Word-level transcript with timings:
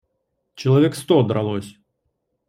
Человек 0.55 0.95
сто 0.95 1.21
дралось 1.21 1.77